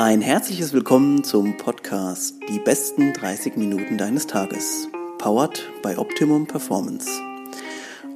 [0.00, 4.88] Ein herzliches Willkommen zum Podcast Die besten 30 Minuten deines Tages.
[5.18, 7.10] Powered by Optimum Performance.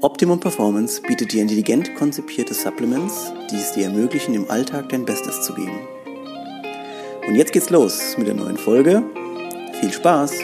[0.00, 5.42] Optimum Performance bietet dir intelligent konzipierte Supplements, die es dir ermöglichen, im Alltag dein Bestes
[5.42, 5.76] zu geben.
[7.26, 9.02] Und jetzt geht's los mit der neuen Folge.
[9.80, 10.34] Viel Spaß!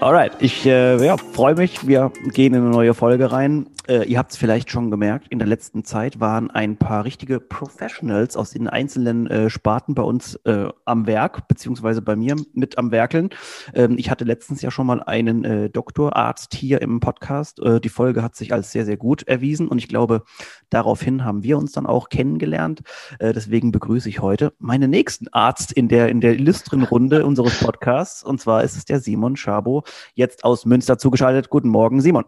[0.00, 1.86] Alright, ich äh, ja, freue mich.
[1.86, 3.66] Wir gehen in eine neue Folge rein.
[3.88, 7.38] Äh, ihr habt es vielleicht schon gemerkt, in der letzten Zeit waren ein paar richtige
[7.38, 12.78] Professionals aus den einzelnen äh, Sparten bei uns äh, am Werk, beziehungsweise bei mir mit
[12.78, 13.30] am Werkeln.
[13.74, 17.60] Ähm, ich hatte letztens ja schon mal einen äh, Doktorarzt hier im Podcast.
[17.60, 20.22] Äh, die Folge hat sich als sehr, sehr gut erwiesen und ich glaube,
[20.68, 22.80] daraufhin haben wir uns dann auch kennengelernt.
[23.20, 27.60] Äh, deswegen begrüße ich heute meinen nächsten Arzt in der, in der illustren Runde unseres
[27.60, 31.50] Podcasts und zwar ist es der Simon Schabo, jetzt aus Münster zugeschaltet.
[31.50, 32.24] Guten Morgen, Simon.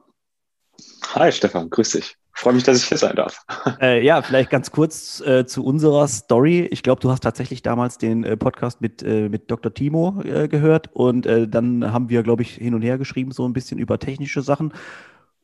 [1.14, 2.16] Hi Stefan, grüß dich.
[2.34, 3.45] Freue mich, dass ich hier sein darf.
[3.80, 6.68] Äh, ja, vielleicht ganz kurz äh, zu unserer Story.
[6.70, 9.73] Ich glaube, du hast tatsächlich damals den äh, Podcast mit, äh, mit Dr.
[9.73, 13.46] Timo äh, gehört und äh, dann haben wir, glaube ich, hin und her geschrieben, so
[13.46, 14.73] ein bisschen über technische Sachen.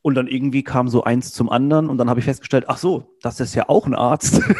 [0.05, 3.17] Und dann irgendwie kam so eins zum anderen und dann habe ich festgestellt, ach so,
[3.23, 4.39] das ist ja auch ein Arzt.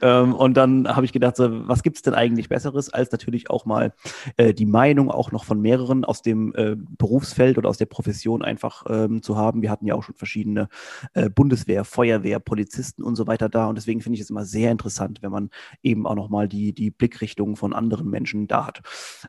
[0.00, 3.66] Ähm, und dann habe ich gedacht, so, was gibt's denn eigentlich Besseres, als natürlich auch
[3.66, 3.92] mal
[4.38, 8.40] äh, die Meinung auch noch von mehreren aus dem äh, Berufsfeld oder aus der Profession
[8.40, 9.60] einfach ähm, zu haben.
[9.60, 10.70] Wir hatten ja auch schon verschiedene
[11.12, 13.66] äh, Bundeswehr, Feuerwehr, Polizisten und so weiter da.
[13.66, 15.50] Und deswegen finde ich es immer sehr interessant, wenn man
[15.82, 18.80] eben auch nochmal die, die Blickrichtung von anderen Menschen da hat.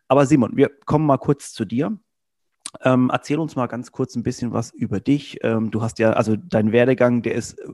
[0.07, 1.97] Aber Simon, wir kommen mal kurz zu dir.
[2.81, 5.39] Ähm, erzähl uns mal ganz kurz ein bisschen was über dich.
[5.43, 7.71] Ähm, du hast ja, also dein Werdegang, der ist äh,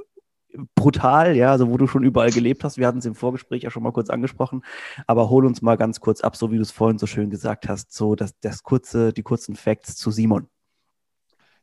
[0.76, 2.78] brutal, ja, also wo du schon überall gelebt hast.
[2.78, 4.64] Wir hatten es im Vorgespräch ja schon mal kurz angesprochen,
[5.08, 7.70] aber hol uns mal ganz kurz ab, so wie du es vorhin so schön gesagt
[7.70, 10.48] hast, so das, das kurze, die kurzen Facts zu Simon.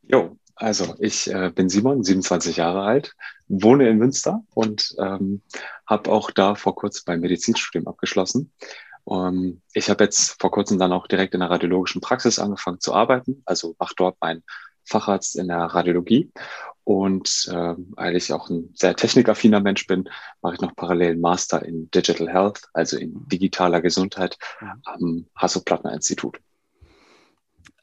[0.03, 3.15] Jo, also ich äh, bin Simon, 27 Jahre alt,
[3.49, 5.43] wohne in Münster und ähm,
[5.87, 8.53] habe auch da vor kurzem mein Medizinstudium abgeschlossen
[9.07, 12.81] um, ähm, ich habe jetzt vor kurzem dann auch direkt in der radiologischen Praxis angefangen
[12.81, 14.43] zu arbeiten, also mache dort meinen
[14.85, 16.33] Facharzt in der Radiologie.
[16.83, 20.09] Und äh, weil ich auch ein sehr technikaffiner Mensch bin,
[20.43, 24.39] mache ich noch parallel einen Master in Digital Health, also in digitaler Gesundheit
[24.85, 26.39] am Hasso-Plattner-Institut.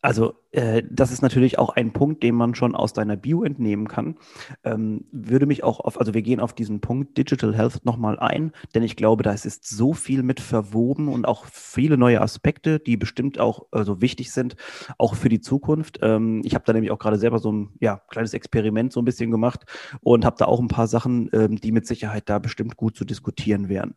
[0.01, 3.87] Also äh, das ist natürlich auch ein Punkt, den man schon aus deiner Bio entnehmen
[3.87, 4.17] kann.
[4.63, 8.51] Ähm, würde mich auch auf, also wir gehen auf diesen Punkt Digital Health nochmal ein,
[8.75, 12.97] denn ich glaube, da ist so viel mit verwoben und auch viele neue Aspekte, die
[12.97, 14.55] bestimmt auch also wichtig sind,
[14.99, 15.99] auch für die Zukunft.
[16.03, 19.05] Ähm, ich habe da nämlich auch gerade selber so ein ja, kleines Experiment so ein
[19.05, 19.65] bisschen gemacht
[20.01, 23.05] und habe da auch ein paar Sachen, ähm, die mit Sicherheit da bestimmt gut zu
[23.05, 23.95] diskutieren wären.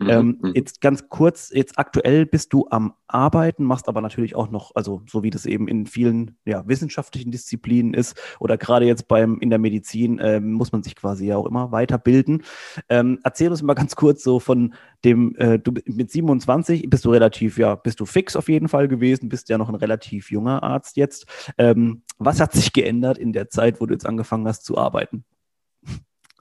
[0.00, 0.10] Mhm.
[0.10, 0.52] Ähm, mhm.
[0.54, 5.02] jetzt ganz kurz, jetzt aktuell bist du am Arbeiten, machst aber natürlich auch noch, also
[5.08, 9.50] so wie das eben in vielen ja, wissenschaftlichen Disziplinen ist oder gerade jetzt beim in
[9.50, 12.42] der Medizin äh, muss man sich quasi ja auch immer weiterbilden.
[12.88, 17.10] Ähm, erzähl uns mal ganz kurz so von dem, äh, du mit 27 bist du
[17.10, 20.62] relativ, ja, bist du fix auf jeden Fall gewesen, bist ja noch ein relativ junger
[20.62, 21.26] Arzt jetzt.
[21.58, 25.24] Ähm, was hat sich geändert in der Zeit, wo du jetzt angefangen hast zu arbeiten?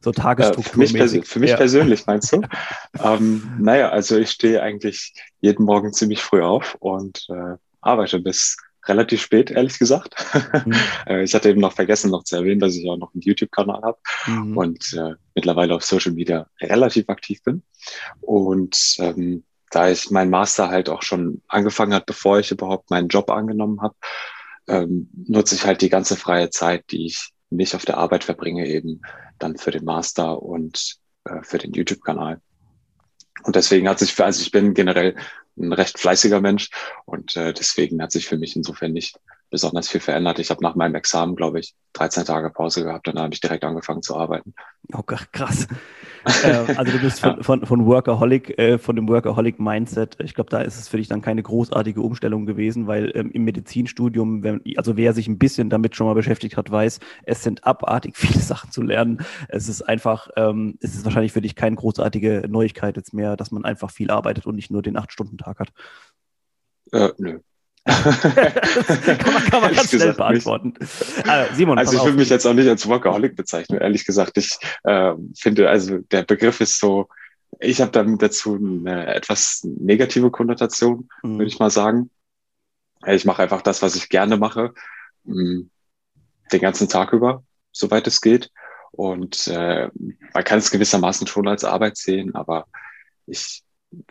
[0.01, 0.83] So Tagesstruktur.
[0.83, 1.57] Äh, für mich, für mich ja.
[1.57, 2.41] persönlich meinst du?
[3.03, 8.57] ähm, naja, also ich stehe eigentlich jeden Morgen ziemlich früh auf und äh, arbeite bis
[8.87, 10.15] relativ spät, ehrlich gesagt.
[10.65, 10.73] Mhm.
[11.07, 13.81] Äh, ich hatte eben noch vergessen, noch zu erwähnen, dass ich auch noch einen YouTube-Kanal
[13.81, 13.97] habe
[14.27, 14.57] mhm.
[14.57, 17.63] und äh, mittlerweile auf Social Media relativ aktiv bin.
[18.21, 23.07] Und ähm, da ich mein Master halt auch schon angefangen hat, bevor ich überhaupt meinen
[23.07, 23.95] Job angenommen habe,
[24.67, 28.67] ähm, nutze ich halt die ganze freie Zeit, die ich nicht auf der Arbeit verbringe,
[28.67, 29.01] eben
[29.39, 32.41] dann für den Master und äh, für den YouTube-Kanal.
[33.43, 35.15] Und deswegen hat sich für, also ich bin generell
[35.61, 36.69] ein recht fleißiger Mensch
[37.05, 40.39] und äh, deswegen hat sich für mich insofern nicht besonders viel verändert.
[40.39, 43.41] Ich habe nach meinem Examen, glaube ich, 13 Tage Pause gehabt und dann habe ich
[43.41, 44.53] direkt angefangen zu arbeiten.
[44.93, 45.67] Oh Gott, krass.
[46.43, 47.43] Äh, also du bist von, ja.
[47.43, 50.17] von, von Workaholic, äh, von dem Workaholic-Mindset.
[50.19, 53.43] Ich glaube, da ist es für dich dann keine großartige Umstellung gewesen, weil ähm, im
[53.43, 57.63] Medizinstudium, wenn, also wer sich ein bisschen damit schon mal beschäftigt hat, weiß, es sind
[57.65, 59.19] abartig viele Sachen zu lernen.
[59.47, 63.51] Es ist einfach, ähm, es ist wahrscheinlich für dich keine großartige Neuigkeit jetzt mehr, dass
[63.51, 65.73] man einfach viel arbeitet und nicht nur den Acht-Stunden-Tag hat.
[66.91, 67.39] Äh, nö,
[67.85, 70.73] kann man, kann man ganz schnell beantworten.
[71.27, 74.37] Also, Simon, also ich würde mich jetzt auch nicht als Workaholic bezeichnen, ehrlich gesagt.
[74.37, 77.07] Ich äh, finde, also der Begriff ist so,
[77.59, 81.39] ich habe damit dazu eine etwas negative Konnotation, mhm.
[81.39, 82.11] würde ich mal sagen.
[83.07, 84.73] Ich mache einfach das, was ich gerne mache,
[85.23, 85.61] mm,
[86.51, 88.51] den ganzen Tag über, soweit es geht.
[88.91, 89.89] Und äh,
[90.33, 92.67] man kann es gewissermaßen schon als Arbeit sehen, aber
[93.25, 93.63] ich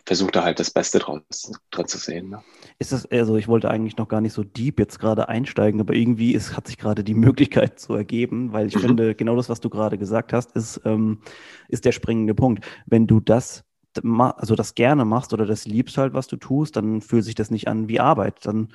[0.05, 2.29] versuche da halt das Beste draus, dran zu sehen.
[2.29, 2.43] Ne?
[2.79, 5.93] Ist das, also ich wollte eigentlich noch gar nicht so deep jetzt gerade einsteigen, aber
[5.93, 8.81] irgendwie ist, hat sich gerade die Möglichkeit so ergeben, weil ich mhm.
[8.81, 11.21] finde, genau das, was du gerade gesagt hast, ist, ähm,
[11.67, 12.65] ist der springende Punkt.
[12.85, 13.63] Wenn du das
[13.93, 17.51] also das gerne machst oder das liebst halt, was du tust, dann fühlt sich das
[17.51, 18.45] nicht an wie Arbeit.
[18.45, 18.69] Dann,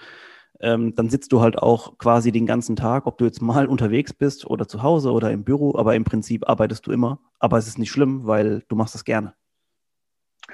[0.60, 4.12] ähm, dann sitzt du halt auch quasi den ganzen Tag, ob du jetzt mal unterwegs
[4.12, 7.20] bist oder zu Hause oder im Büro, aber im Prinzip arbeitest du immer.
[7.38, 9.34] Aber es ist nicht schlimm, weil du machst das gerne.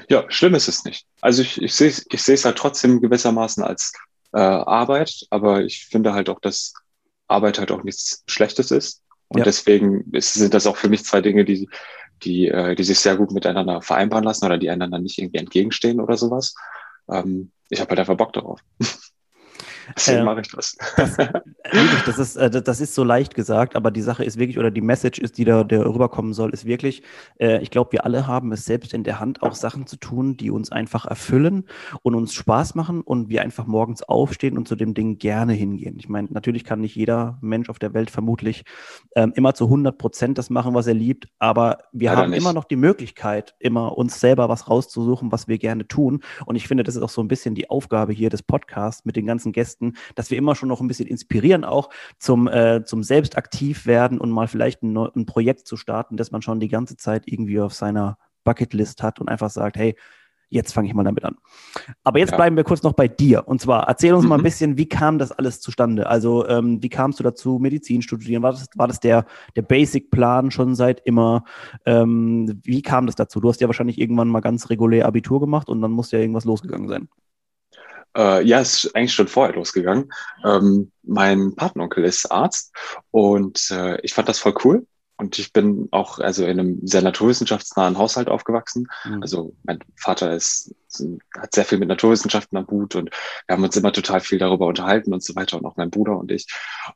[0.09, 1.07] Ja, schlimm ist es nicht.
[1.21, 3.93] Also ich, ich sehe ich es halt trotzdem gewissermaßen als
[4.33, 6.75] äh, Arbeit, aber ich finde halt auch, dass
[7.29, 9.03] Arbeit halt auch nichts Schlechtes ist.
[9.29, 9.45] Und ja.
[9.45, 11.69] deswegen ist, sind das auch für mich zwei Dinge, die,
[12.23, 16.01] die, äh, die sich sehr gut miteinander vereinbaren lassen oder die einander nicht irgendwie entgegenstehen
[16.01, 16.55] oder sowas.
[17.11, 18.61] Ähm, ich habe halt einfach Bock darauf.
[19.97, 20.77] Deswegen äh, mache ich das.
[20.97, 21.17] Das,
[22.07, 24.81] das, ist, äh, das ist so leicht gesagt, aber die Sache ist wirklich, oder die
[24.81, 27.03] Message ist, die da der rüberkommen soll, ist wirklich,
[27.39, 30.37] äh, ich glaube, wir alle haben es selbst in der Hand, auch Sachen zu tun,
[30.37, 31.65] die uns einfach erfüllen
[32.03, 35.97] und uns Spaß machen und wir einfach morgens aufstehen und zu dem Ding gerne hingehen.
[35.99, 38.65] Ich meine, natürlich kann nicht jeder Mensch auf der Welt vermutlich
[39.17, 42.41] ähm, immer zu 100 Prozent das machen, was er liebt, aber wir ja, haben nicht.
[42.41, 46.23] immer noch die Möglichkeit, immer uns selber was rauszusuchen, was wir gerne tun.
[46.47, 49.17] Und ich finde, das ist auch so ein bisschen die Aufgabe hier des Podcasts mit
[49.17, 52.85] den ganzen Gästen Gästen, dass wir immer schon noch ein bisschen inspirieren, auch zum, äh,
[52.85, 56.61] zum selbst aktiv werden und mal vielleicht ein, ein Projekt zu starten, das man schon
[56.61, 59.97] die ganze Zeit irgendwie auf seiner Bucketlist hat und einfach sagt, hey,
[60.49, 61.37] jetzt fange ich mal damit an.
[62.05, 62.37] Aber jetzt ja.
[62.37, 63.49] bleiben wir kurz noch bei dir.
[63.49, 64.29] Und zwar, erzähl uns mhm.
[64.29, 64.45] mal ein mhm.
[64.45, 66.07] bisschen, wie kam das alles zustande?
[66.07, 68.43] Also, ähm, wie kamst du dazu, Medizin studieren?
[68.43, 69.25] War das, war das der,
[69.57, 71.45] der Basic-Plan schon seit immer?
[71.87, 73.41] Ähm, wie kam das dazu?
[73.41, 76.45] Du hast ja wahrscheinlich irgendwann mal ganz regulär Abitur gemacht und dann muss ja irgendwas
[76.45, 77.09] losgegangen sein.
[78.17, 80.13] Äh, ja, ist eigentlich schon vorher losgegangen.
[80.45, 82.75] Ähm, mein Patenonkel ist Arzt
[83.11, 84.87] und äh, ich fand das voll cool.
[85.17, 88.89] Und ich bin auch also in einem sehr naturwissenschaftsnahen Haushalt aufgewachsen.
[89.05, 89.23] Mhm.
[89.23, 90.75] Also mein Vater ist,
[91.39, 93.11] hat sehr viel mit Naturwissenschaften am Hut und
[93.47, 96.19] wir haben uns immer total viel darüber unterhalten und so weiter und auch mein Bruder
[96.19, 96.47] und ich.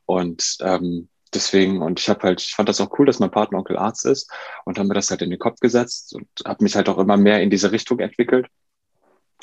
[0.06, 3.76] Und ähm, deswegen, und ich habe halt, ich fand das auch cool, dass mein Patenonkel
[3.76, 4.28] Arzt ist
[4.64, 7.16] und haben mir das halt in den Kopf gesetzt und habe mich halt auch immer
[7.16, 8.48] mehr in diese Richtung entwickelt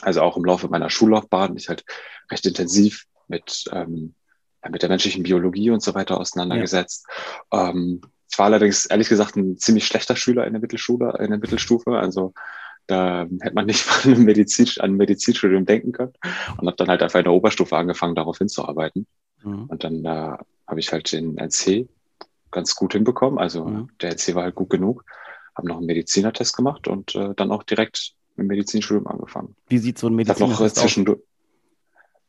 [0.02, 1.86] also auch im Laufe meiner Schullaufbahn, mich halt
[2.32, 4.16] recht intensiv mit, ähm,
[4.70, 7.06] mit der menschlichen Biologie und so weiter auseinandergesetzt.
[7.52, 7.70] Ja.
[7.70, 11.40] Ähm, ich war allerdings ehrlich gesagt ein ziemlich schlechter Schüler in der Mittelschule, in der
[11.40, 11.92] Mittelstufe.
[11.92, 12.34] Also
[12.88, 16.14] da hätte man nicht von einem Medizin, an ein Medizinstudium denken können
[16.58, 19.06] und habe dann halt einfach in der Oberstufe angefangen, darauf hinzuarbeiten.
[19.44, 19.66] Mhm.
[19.66, 20.38] Und dann äh,
[20.68, 21.88] habe ich halt den NC
[22.52, 23.40] ganz gut hinbekommen.
[23.40, 23.90] Also mhm.
[24.02, 25.06] der NC war halt gut genug.
[25.56, 29.56] Habe noch einen Medizinertest gemacht und äh, dann auch direkt mit Medizinstudium angefangen.
[29.68, 30.98] Wie sieht so ein Medizinertest aus?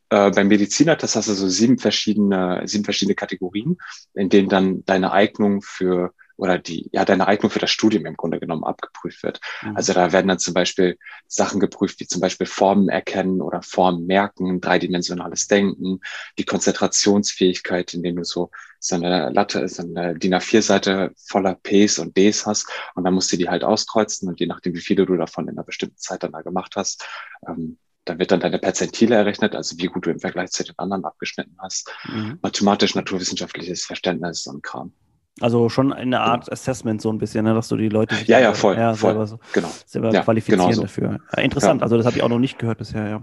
[0.09, 3.77] Äh, beim Medizinertest hast du so sieben verschiedene, sieben verschiedene Kategorien,
[4.13, 8.17] in denen dann deine Eignung für oder die, ja, deine Eignung für das Studium im
[8.17, 9.39] Grunde genommen abgeprüft wird.
[9.61, 9.75] Mhm.
[9.75, 10.97] Also da werden dann zum Beispiel
[11.27, 16.01] Sachen geprüft, wie zum Beispiel Formen erkennen oder Formen merken, dreidimensionales Denken,
[16.37, 22.17] die Konzentrationsfähigkeit, indem du so, so eine Latte ist, eine DIN A4-Seite voller Ps und
[22.17, 25.15] Ds hast und dann musst du die halt auskreuzen und je nachdem, wie viele du
[25.15, 27.07] davon in einer bestimmten Zeit dann da gemacht hast,
[27.47, 30.77] ähm, dann wird dann deine Perzentile errechnet, also wie gut du im Vergleich zu den
[30.77, 31.91] anderen abgeschnitten hast.
[32.07, 32.37] Mhm.
[32.41, 34.93] Mathematisch-naturwissenschaftliches Verständnis und Kram.
[35.41, 38.53] Also schon eine Art Assessment so ein bisschen, ne, dass du die Leute ja, ja,
[38.53, 39.69] voll, ja, voll, selber, so, genau.
[39.85, 40.81] selber ja, qualifizieren genau so.
[40.83, 41.19] dafür.
[41.35, 43.21] Ja, interessant, also das habe ich auch noch nicht gehört bisher, ja.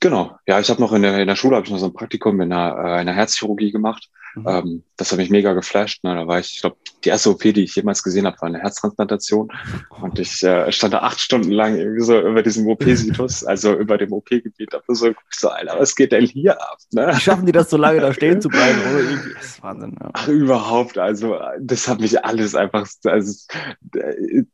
[0.00, 1.94] Genau, ja, ich habe noch in der, in der Schule habe ich noch so ein
[1.94, 4.10] Praktikum in einer, äh, in einer Herzchirurgie gemacht.
[4.36, 4.46] Mhm.
[4.46, 6.04] Ähm, das hat mich mega geflasht.
[6.04, 6.14] Ne?
[6.14, 8.58] Da war ich, ich glaube, die erste OP, die ich jemals gesehen habe, war eine
[8.58, 9.50] Herztransplantation.
[10.00, 13.96] Und ich äh, stand da acht Stunden lang irgendwie so über diesem OP-Situs, also über
[13.96, 14.72] dem OP-Gebiet.
[14.72, 16.78] Da so, so, Alter, was geht denn hier ab?
[16.92, 17.08] Ne?
[17.12, 18.78] Wie schaffen die das so lange da stehen zu bleiben?
[18.90, 19.34] Oder irgendwie?
[19.34, 19.96] Das ist Wahnsinn.
[19.98, 20.10] Ja.
[20.12, 20.98] Ach, überhaupt.
[20.98, 23.46] Also, das hat mich alles einfach also,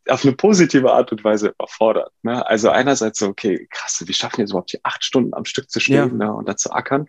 [0.09, 2.13] auf eine positive Art und Weise überfordert.
[2.23, 2.47] Ne?
[2.47, 5.71] Also einerseits so, okay, krass, wie schaffen die es überhaupt hier acht Stunden am Stück
[5.71, 6.27] zu stehen ja.
[6.27, 6.33] ne?
[6.33, 7.09] und da zu ackern?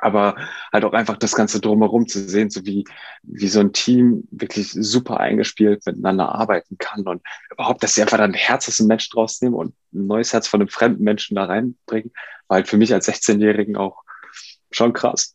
[0.00, 0.36] Aber
[0.72, 2.84] halt auch einfach das Ganze drumherum zu sehen, so wie,
[3.22, 8.18] wie so ein Team wirklich super eingespielt miteinander arbeiten kann und überhaupt, dass sie einfach
[8.18, 11.04] dann ein Herz aus dem Menschen draus nehmen und ein neues Herz von einem fremden
[11.04, 12.12] Menschen da reinbringen,
[12.48, 14.02] war halt für mich als 16-Jährigen auch
[14.70, 15.34] schon krass.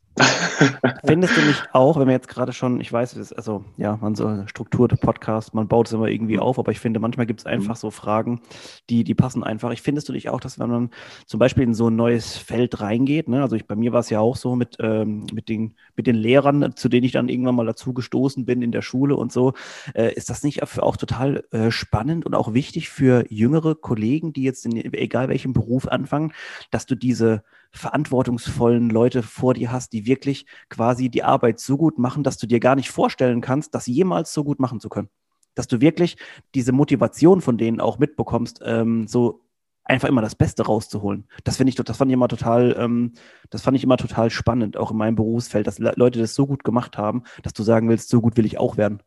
[1.05, 4.15] Findest du nicht auch, wenn wir jetzt gerade schon, ich weiß, ist, also ja, man
[4.15, 7.45] so strukturierte Podcast, man baut es immer irgendwie auf, aber ich finde, manchmal gibt es
[7.45, 7.79] einfach mhm.
[7.79, 8.41] so Fragen,
[8.89, 9.71] die, die passen einfach.
[9.71, 10.89] Ich findest du dich auch, dass wenn man
[11.25, 14.09] zum Beispiel in so ein neues Feld reingeht, ne, also ich, bei mir war es
[14.09, 17.55] ja auch so mit, ähm, mit, den, mit den Lehrern, zu denen ich dann irgendwann
[17.55, 19.53] mal dazu gestoßen bin in der Schule und so,
[19.93, 24.43] äh, ist das nicht auch total äh, spannend und auch wichtig für jüngere Kollegen, die
[24.43, 26.31] jetzt in egal welchem Beruf anfangen,
[26.71, 27.43] dass du diese
[27.75, 32.47] verantwortungsvollen Leute vor dir hast, die wirklich quasi die Arbeit so gut machen, dass du
[32.47, 35.09] dir gar nicht vorstellen kannst, das jemals so gut machen zu können.
[35.55, 36.17] Dass du wirklich
[36.53, 39.41] diese Motivation von denen auch mitbekommst, ähm, so
[39.85, 41.27] einfach immer das Beste rauszuholen.
[41.43, 43.13] Das finde ich, das fand ich immer total, ähm,
[43.49, 46.63] das fand ich immer total spannend, auch in meinem Berufsfeld, dass Leute das so gut
[46.63, 49.01] gemacht haben, dass du sagen willst, so gut will ich auch werden.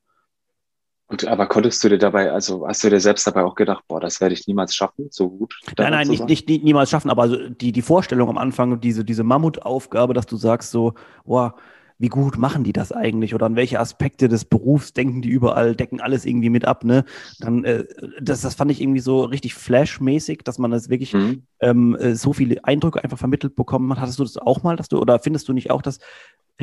[1.09, 3.99] Und aber konntest du dir dabei, also hast du dir selbst dabei auch gedacht, boah,
[3.99, 5.59] das werde ich niemals schaffen, so gut?
[5.79, 9.07] Nein, nein, nicht, nicht, nicht, niemals schaffen, aber also die, die Vorstellung am Anfang, diese,
[9.07, 10.93] diese Mammutaufgabe, dass du sagst so,
[11.25, 11.55] boah,
[11.99, 15.75] wie gut machen die das eigentlich oder an welche Aspekte des Berufs denken die überall,
[15.75, 17.05] decken alles irgendwie mit ab, ne?
[17.41, 17.85] Dann, äh,
[18.21, 21.43] das, das fand ich irgendwie so richtig flashmäßig, dass man das wirklich mhm.
[21.61, 24.01] ähm, äh, so viele Eindrücke einfach vermittelt bekommen hat.
[24.01, 25.99] Hattest du das auch mal, dass du, oder findest du nicht auch, dass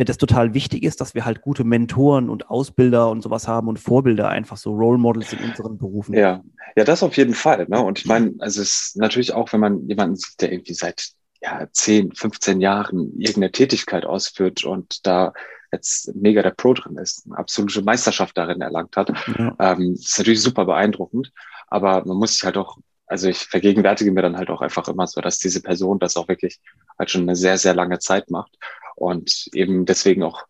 [0.04, 3.80] das total wichtig ist, dass wir halt gute Mentoren und Ausbilder und sowas haben und
[3.80, 6.14] Vorbilder einfach so Role Models in unseren Berufen.
[6.14, 6.44] Ja,
[6.76, 7.66] ja, das auf jeden Fall.
[7.70, 7.82] Ne?
[7.82, 11.12] Und ich meine, also es ist natürlich auch, wenn man jemanden sieht, der irgendwie seit
[11.42, 15.32] ja, 10, 15 Jahren irgendeine Tätigkeit ausführt und da
[15.72, 19.12] jetzt mega der Pro drin ist, eine absolute Meisterschaft darin erlangt hat.
[19.38, 19.56] Ja.
[19.60, 21.32] Ähm, ist natürlich super beeindruckend,
[21.68, 25.08] aber man muss sich halt auch, also ich vergegenwärtige mir dann halt auch einfach immer
[25.08, 26.60] so, dass diese Person das auch wirklich
[27.00, 28.58] halt schon eine sehr, sehr lange Zeit macht
[28.96, 30.46] und eben deswegen auch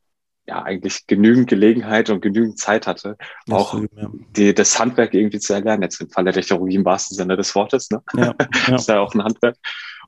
[0.47, 4.09] ja eigentlich genügend Gelegenheit und genügend Zeit hatte, das auch so, ja.
[4.35, 5.83] die, das Handwerk irgendwie zu erlernen.
[5.83, 7.89] Jetzt im Falle der Chirurgie im wahrsten Sinne des Wortes.
[7.89, 8.01] Ne?
[8.15, 8.35] Ja,
[8.67, 8.75] ja.
[8.75, 9.57] ist ja auch ein Handwerk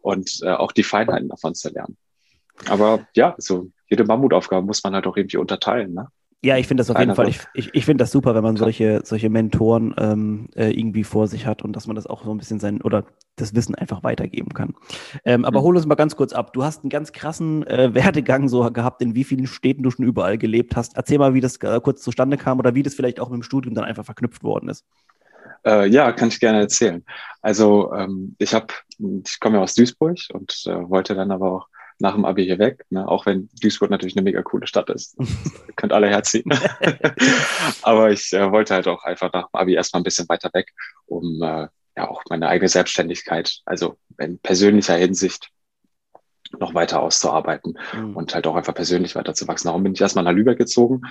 [0.01, 1.97] und äh, auch die Feinheiten davon zu lernen.
[2.67, 5.93] Aber ja, so jede Mammutaufgabe muss man halt auch irgendwie unterteilen.
[5.93, 6.07] Ne?
[6.43, 8.57] Ja, ich finde das auf jeden Fall, ich, ich, ich finde das super, wenn man
[8.57, 12.31] solche, solche Mentoren ähm, äh, irgendwie vor sich hat und dass man das auch so
[12.31, 13.05] ein bisschen sein oder
[13.37, 14.75] das Wissen einfach weitergeben kann.
[15.25, 15.63] Ähm, aber mhm.
[15.65, 16.53] hol uns mal ganz kurz ab.
[16.53, 20.05] Du hast einen ganz krassen äh, Werdegang so gehabt, in wie vielen Städten du schon
[20.05, 20.95] überall gelebt hast.
[20.95, 23.43] Erzähl mal, wie das äh, kurz zustande kam oder wie das vielleicht auch mit dem
[23.43, 24.85] Studium dann einfach verknüpft worden ist.
[25.65, 27.03] Äh, ja, kann ich gerne erzählen.
[27.41, 28.67] Also ähm, ich habe,
[29.25, 31.67] ich komme ja aus Duisburg und äh, wollte dann aber auch
[31.99, 33.07] nach dem Abi hier weg, ne?
[33.07, 35.17] auch wenn Duisburg natürlich eine mega coole Stadt ist.
[35.75, 36.51] könnt alle herziehen.
[37.81, 40.73] aber ich äh, wollte halt auch einfach nach dem Abi erstmal ein bisschen weiter weg,
[41.05, 45.49] um äh, ja auch meine eigene Selbstständigkeit, also in persönlicher Hinsicht
[46.59, 48.15] noch weiter auszuarbeiten mhm.
[48.15, 49.67] und halt auch einfach persönlich weiterzuwachsen.
[49.67, 51.01] Darum bin ich erstmal nach Lübeck gezogen,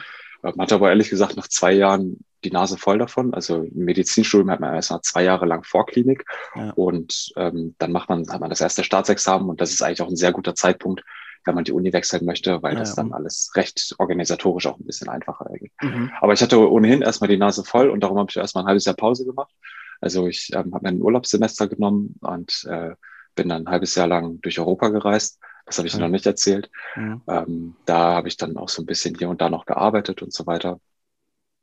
[0.47, 3.35] ähm, hatte aber ehrlich gesagt nach zwei Jahren die Nase voll davon.
[3.35, 6.25] Also im Medizinstudium hat man erstmal zwei Jahre lang Vorklinik
[6.55, 6.71] ja.
[6.71, 10.09] und ähm, dann macht man, hat man das erste Staatsexamen und das ist eigentlich auch
[10.09, 11.03] ein sehr guter Zeitpunkt,
[11.45, 14.87] wenn man die Uni wechseln möchte, weil ja, das dann alles recht organisatorisch auch ein
[14.87, 15.73] bisschen einfacher ergeht.
[15.81, 16.11] Mhm.
[16.21, 18.85] Aber ich hatte ohnehin erstmal die Nase voll und darum habe ich erstmal ein halbes
[18.85, 19.53] Jahr Pause gemacht.
[20.01, 22.95] Also ich ähm, habe mir ein Urlaubssemester genommen und äh,
[23.35, 25.39] bin dann ein halbes Jahr lang durch Europa gereist.
[25.67, 26.03] Das habe ich okay.
[26.03, 26.71] noch nicht erzählt.
[26.95, 27.23] Mhm.
[27.27, 30.33] Ähm, da habe ich dann auch so ein bisschen hier und da noch gearbeitet und
[30.33, 30.81] so weiter.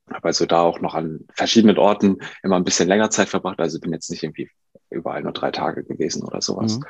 [0.10, 3.60] Habe also da auch noch an verschiedenen Orten immer ein bisschen länger Zeit verbracht.
[3.60, 4.50] Also bin jetzt nicht irgendwie
[4.90, 6.78] überall nur drei Tage gewesen oder sowas.
[6.78, 6.84] Mhm.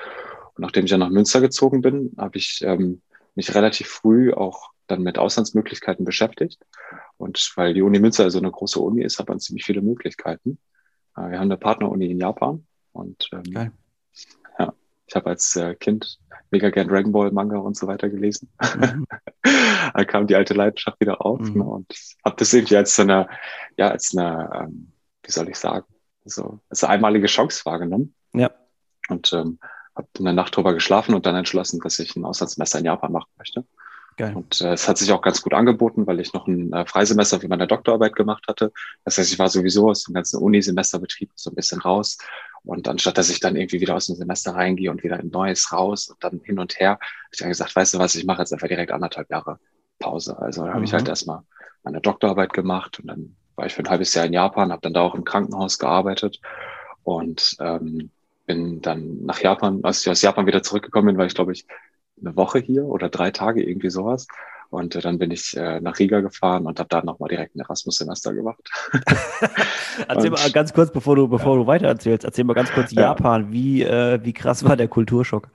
[0.55, 3.01] Und nachdem ich dann nach Münster gezogen bin, habe ich ähm,
[3.36, 6.60] mich relativ früh auch dann mit Auslandsmöglichkeiten beschäftigt.
[7.17, 10.58] Und weil die Uni Münster also eine große Uni ist, hat man ziemlich viele Möglichkeiten.
[11.15, 13.43] Äh, wir haben eine Partneruni in Japan und ähm,
[14.60, 14.74] ja,
[15.08, 16.20] ich habe als äh, Kind
[16.53, 18.50] mega gern Dragon Ball Manga und so weiter gelesen.
[18.75, 19.05] Mhm.
[19.93, 21.57] da kam die alte Leidenschaft wieder auf mhm.
[21.57, 21.93] ne, und
[22.24, 23.27] habe das irgendwie als so eine,
[23.75, 24.93] ja, als eine, ähm,
[25.24, 25.86] wie soll ich sagen,
[26.24, 28.13] so als eine einmalige Chance wahrgenommen.
[28.33, 28.51] Ja.
[29.10, 29.60] Und ähm,
[29.95, 33.29] habe eine Nacht drüber geschlafen und dann entschlossen, dass ich ein Auslandssemester in Japan machen
[33.38, 33.65] möchte.
[34.15, 34.36] Geil.
[34.36, 37.39] Und äh, es hat sich auch ganz gut angeboten, weil ich noch ein äh, Freisemester
[37.39, 38.72] für meine Doktorarbeit gemacht hatte.
[39.03, 42.17] Das heißt, ich war sowieso aus dem ganzen Unisemesterbetrieb so ein bisschen raus
[42.65, 45.72] und anstatt, dass ich dann irgendwie wieder aus dem Semester reingehe und wieder ein neues
[45.72, 47.01] raus und dann hin und her, habe
[47.32, 49.60] ich dann gesagt, weißt du was, ich mache jetzt einfach direkt anderthalb Jahre
[50.00, 50.38] Pause.
[50.39, 50.86] Also da habe mhm.
[50.86, 51.41] ich halt erstmal
[51.84, 54.93] meine Doktorarbeit gemacht und dann war ich für ein halbes Jahr in Japan, habe dann
[54.93, 56.39] da auch im Krankenhaus gearbeitet
[57.03, 58.10] und ähm,
[58.46, 61.65] bin dann nach Japan, als ich aus Japan wieder zurückgekommen bin, war ich, glaube ich,
[62.20, 64.27] eine Woche hier oder drei Tage, irgendwie sowas.
[64.74, 67.60] Und äh, dann bin ich äh, nach Riga gefahren und habe da nochmal direkt ein
[67.60, 68.68] Erasmus-Semester gemacht.
[70.08, 71.62] erzähl und, mal ganz kurz, bevor du, bevor ja.
[71.62, 73.51] du weiter erzählst, erzähl mal ganz kurz Japan.
[73.51, 75.48] Wie, äh, wie krass war der Kulturschock?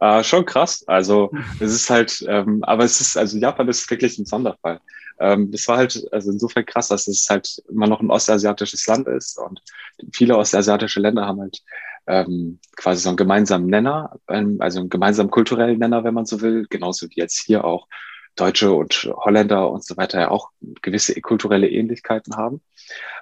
[0.00, 0.82] Äh, schon krass.
[0.88, 4.80] Also es ist halt, ähm, aber es ist, also Japan ist wirklich ein Sonderfall.
[5.20, 9.06] Ähm, das war halt also insofern krass, dass es halt immer noch ein ostasiatisches Land
[9.06, 9.62] ist und
[10.12, 11.62] viele ostasiatische Länder haben halt
[12.06, 16.40] ähm, quasi so einen gemeinsamen Nenner, ähm, also einen gemeinsamen kulturellen Nenner, wenn man so
[16.40, 17.88] will, genauso wie jetzt hier auch
[18.36, 20.50] Deutsche und Holländer und so weiter ja auch
[20.82, 22.60] gewisse kulturelle Ähnlichkeiten haben.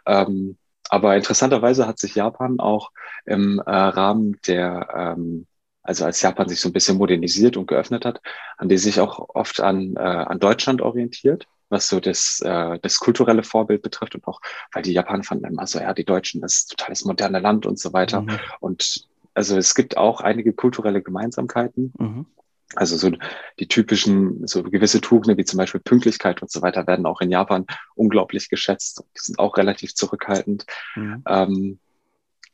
[0.07, 2.91] Ähm, aber interessanterweise hat sich Japan auch
[3.25, 5.47] im äh, Rahmen der, ähm,
[5.83, 8.21] also als Japan sich so ein bisschen modernisiert und geöffnet hat,
[8.59, 12.99] haben die sich auch oft an, äh, an Deutschland orientiert was so das, äh, das
[12.99, 14.41] kulturelle Vorbild betrifft und auch,
[14.73, 17.67] weil die Japaner fanden immer so, ja, die Deutschen, das ist total das moderne Land
[17.67, 18.23] und so weiter.
[18.23, 18.39] Mhm.
[18.61, 21.93] Und also es gibt auch einige kulturelle Gemeinsamkeiten.
[21.99, 22.27] Mhm.
[22.77, 23.11] Also so
[23.61, 27.31] die typischen, so gewisse Tugenden wie zum Beispiel Pünktlichkeit und so weiter werden auch in
[27.31, 29.05] Japan unglaublich geschätzt.
[29.17, 30.67] Die sind auch relativ zurückhaltend.
[30.97, 31.23] Mhm.
[31.27, 31.79] Ähm,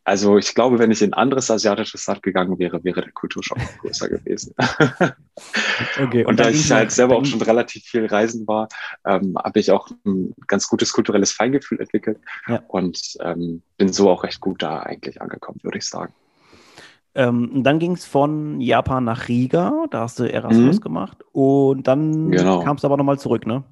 [0.05, 3.59] also ich glaube, wenn ich in ein anderes asiatisches Land gegangen wäre, wäre der Kulturschock
[3.81, 4.55] größer gewesen.
[6.03, 8.69] okay, und, und da ich halt selber auch schon relativ viel reisen war,
[9.05, 12.63] ähm, habe ich auch ein ganz gutes kulturelles Feingefühl entwickelt ja.
[12.69, 16.15] und ähm, bin so auch recht gut da eigentlich angekommen, würde ich sagen.
[17.15, 20.81] Ähm, dann ging es von Japan nach Riga, da hast du Erasmus mhm.
[20.81, 22.63] gemacht und dann genau.
[22.63, 23.65] kamst du aber nochmal zurück, ne?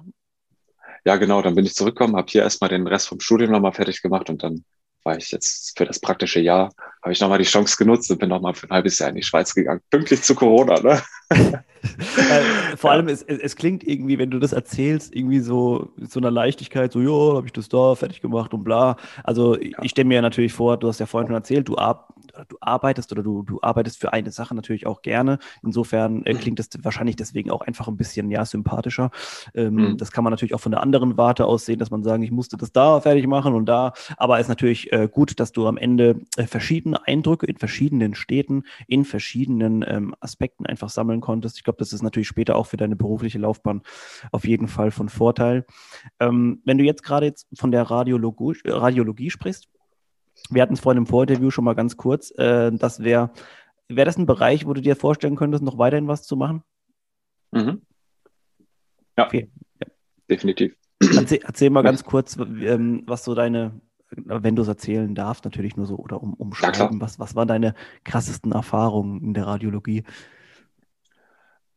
[1.05, 4.01] Ja, genau, dann bin ich zurückgekommen, habe hier erstmal den Rest vom Studium nochmal fertig
[4.01, 4.65] gemacht und dann
[5.03, 8.29] war ich jetzt für das praktische Jahr, habe ich nochmal die Chance genutzt und bin
[8.29, 9.81] nochmal für ein halbes Jahr in die Schweiz gegangen.
[9.89, 11.01] Pünktlich zu Corona, ne?
[11.79, 16.31] äh, vor allem, es, es, klingt irgendwie, wenn du das erzählst, irgendwie so so einer
[16.31, 18.97] Leichtigkeit, so, ja, habe ich das da fertig gemacht und bla.
[19.23, 19.77] Also ja.
[19.81, 22.13] ich stelle mir natürlich vor, du hast ja vorhin schon erzählt, du, ab,
[22.47, 25.39] du arbeitest oder du, du arbeitest für eine Sache natürlich auch gerne.
[25.63, 26.39] Insofern äh, mhm.
[26.39, 29.11] klingt das wahrscheinlich deswegen auch einfach ein bisschen ja, sympathischer.
[29.53, 29.97] Ähm, mhm.
[29.97, 32.31] Das kann man natürlich auch von der anderen Warte aus sehen, dass man sagen, ich
[32.31, 33.93] musste das da fertig machen und da.
[34.17, 38.15] Aber es ist natürlich äh, gut, dass du am Ende äh, verschiedene Eindrücke in verschiedenen
[38.15, 41.57] Städten, in verschiedenen ähm, Aspekten einfach sammeln konntest.
[41.57, 43.81] Ich glaube, das ist natürlich später auch für deine berufliche Laufbahn
[44.31, 45.65] auf jeden Fall von Vorteil.
[46.19, 49.69] Ähm, wenn du jetzt gerade jetzt von der Radiologie, Radiologie sprichst,
[50.49, 52.31] wir hatten es vorhin im Vorinterview schon mal ganz kurz.
[52.37, 53.31] Äh, das wäre,
[53.87, 56.63] wäre das ein Bereich, wo du dir vorstellen könntest, noch weiterhin was zu machen?
[57.51, 57.81] Mhm.
[59.17, 59.49] Ja, okay.
[59.79, 59.87] ja,
[60.29, 60.75] definitiv.
[61.01, 63.79] Erzähl, erzähl mal ganz kurz, ähm, was so deine,
[64.11, 67.47] wenn du es erzählen darfst, natürlich nur so, oder um, umschreiben, ja, was, was waren
[67.47, 70.03] deine krassesten Erfahrungen in der Radiologie?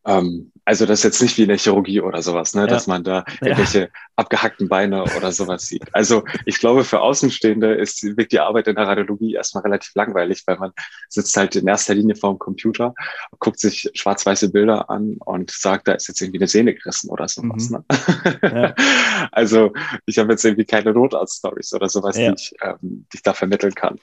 [0.04, 2.66] Ähm, also das ist jetzt nicht wie in der Chirurgie oder sowas, ne, ja.
[2.66, 3.88] dass man da irgendwelche ja.
[4.16, 5.82] abgehackten Beine oder sowas sieht.
[5.92, 10.58] Also ich glaube, für Außenstehende ist die Arbeit in der Radiologie erstmal relativ langweilig, weil
[10.58, 10.72] man
[11.08, 12.94] sitzt halt in erster Linie vor dem Computer,
[13.40, 17.26] guckt sich schwarz-weiße Bilder an und sagt, da ist jetzt irgendwie eine Sehne gerissen oder
[17.26, 17.70] sowas.
[17.70, 17.84] Mhm.
[17.90, 18.42] Ne?
[18.42, 18.74] Ja.
[19.30, 19.72] Also
[20.06, 23.74] ich habe jetzt irgendwie keine Notarzt-Stories oder sowas, die, ich, ähm, die ich da vermitteln
[23.74, 23.98] kann.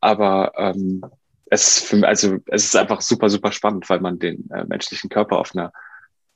[0.00, 1.02] Aber ähm,
[1.52, 5.38] es, für, also, es ist einfach super, super spannend, weil man den äh, menschlichen Körper
[5.38, 5.70] auf eine,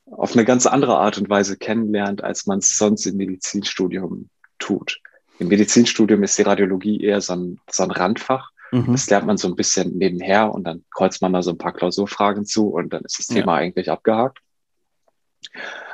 [0.05, 5.01] auf eine ganz andere Art und Weise kennenlernt, als man es sonst im Medizinstudium tut.
[5.39, 8.51] Im Medizinstudium ist die Radiologie eher so ein, so ein Randfach.
[8.73, 8.93] Mhm.
[8.93, 11.73] Das lernt man so ein bisschen nebenher und dann kreuzt man da so ein paar
[11.73, 13.61] Klausurfragen zu und dann ist das Thema ja.
[13.61, 14.41] eigentlich abgehakt.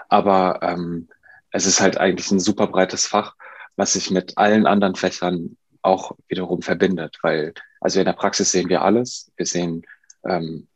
[0.09, 1.09] Aber ähm,
[1.53, 3.37] es ist halt eigentlich ein super breites Fach,
[3.77, 8.69] was sich mit allen anderen Fächern auch wiederum verbindet, weil also in der Praxis sehen
[8.69, 9.31] wir alles.
[9.37, 9.83] Wir sehen
[10.25, 10.69] ähm,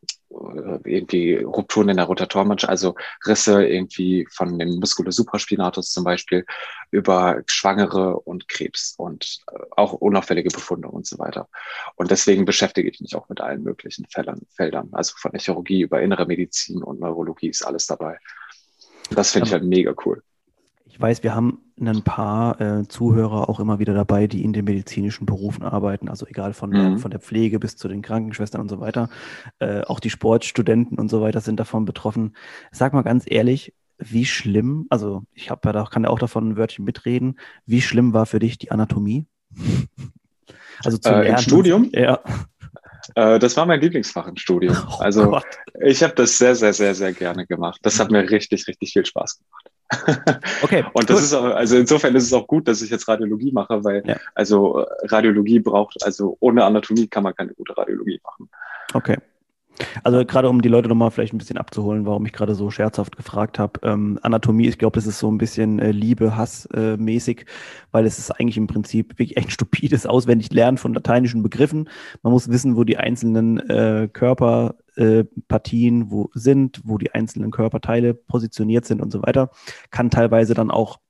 [0.85, 2.95] irgendwie Rupturen in der Rotatormannschaft, also
[3.27, 6.45] Risse irgendwie von dem Musculus supraspinatus zum Beispiel
[6.91, 11.49] über Schwangere und Krebs und äh, auch unauffällige Befunde und so weiter.
[11.95, 14.89] Und deswegen beschäftige ich mich auch mit allen möglichen Feldern, Feldern.
[14.93, 18.19] Also von der Chirurgie über innere Medizin und Neurologie ist alles dabei.
[19.11, 20.23] Das finde ich halt mega cool.
[20.97, 24.65] Ich weiß, wir haben ein paar äh, Zuhörer auch immer wieder dabei, die in den
[24.65, 26.99] medizinischen Berufen arbeiten, also egal von, mhm.
[26.99, 29.11] von der Pflege bis zu den Krankenschwestern und so weiter.
[29.59, 32.35] Äh, auch die Sportstudenten und so weiter sind davon betroffen.
[32.73, 36.49] Sag mal ganz ehrlich, wie schlimm, also ich habe ja da, kann ja auch davon
[36.49, 39.27] ein Wörtchen mitreden, wie schlimm war für dich die Anatomie?
[40.83, 41.91] also zum äh, Im Studium?
[41.93, 42.21] Ja.
[43.17, 44.75] Äh, das war mein Lieblingsfach im Studium.
[44.89, 45.45] Oh also Gott.
[45.79, 47.81] ich habe das sehr, sehr, sehr, sehr gerne gemacht.
[47.83, 49.71] Das hat mir richtig, richtig viel Spaß gemacht.
[50.63, 50.85] Okay.
[50.93, 51.25] und das gut.
[51.25, 54.17] ist auch, also insofern ist es auch gut, dass ich jetzt Radiologie mache, weil ja.
[54.35, 58.49] also Radiologie braucht, also ohne Anatomie kann man keine gute Radiologie machen.
[58.95, 59.17] Okay.
[60.03, 63.17] Also gerade um die Leute nochmal vielleicht ein bisschen abzuholen, warum ich gerade so scherzhaft
[63.17, 63.81] gefragt habe.
[63.83, 66.97] Ähm, Anatomie, ich glaube, das ist so ein bisschen äh, Liebe, Hass äh,
[67.93, 71.89] weil es ist eigentlich im Prinzip wirklich echt stupides Auswendiglernen von lateinischen Begriffen.
[72.23, 75.25] Man muss wissen, wo die einzelnen äh, Körper äh,
[76.09, 79.51] wo sind, wo die einzelnen Körperteile positioniert sind und so weiter.
[79.91, 81.01] Kann teilweise dann auch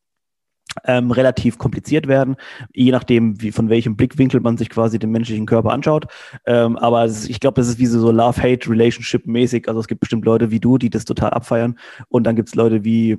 [0.85, 2.37] ähm, relativ kompliziert werden,
[2.73, 6.07] je nachdem, wie, von welchem Blickwinkel man sich quasi den menschlichen Körper anschaut.
[6.47, 9.69] Ähm, aber ist, ich glaube, das ist wie so, Love-Hate-Relationship-mäßig.
[9.69, 11.79] Also es gibt bestimmt Leute wie du, die das total abfeiern.
[12.09, 13.19] Und dann gibt es Leute wie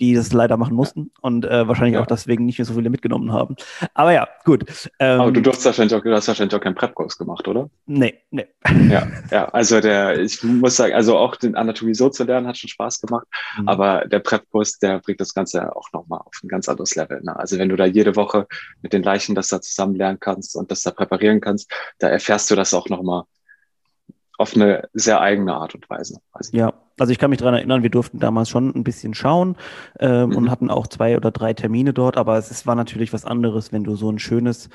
[0.00, 2.02] die das leider machen mussten und äh, wahrscheinlich ja.
[2.02, 3.56] auch deswegen nicht mehr so viele mitgenommen haben.
[3.94, 4.64] Aber ja, gut.
[4.98, 7.68] Ähm, Aber du, durfst wahrscheinlich auch, du hast wahrscheinlich auch keinen Prep-Kurs gemacht, oder?
[7.86, 8.46] Nee, nee.
[8.88, 12.58] Ja, ja, also der, ich muss sagen, also auch den Anatomie so zu lernen, hat
[12.58, 13.26] schon Spaß gemacht.
[13.58, 13.68] Mhm.
[13.68, 17.20] Aber der Prep-Kurs, der bringt das Ganze auch nochmal auf ein ganz anderes Level.
[17.22, 17.36] Ne?
[17.36, 18.46] Also wenn du da jede Woche
[18.82, 22.50] mit den Leichen das da zusammen lernen kannst und das da präparieren kannst, da erfährst
[22.50, 23.24] du das auch nochmal
[24.38, 26.20] auf eine sehr eigene Art und Weise.
[26.32, 29.56] Also ja, also ich kann mich daran erinnern, wir durften damals schon ein bisschen schauen
[29.98, 30.36] ähm, mhm.
[30.36, 33.72] und hatten auch zwei oder drei Termine dort, aber es, es war natürlich was anderes,
[33.72, 34.68] wenn du so ein schönes,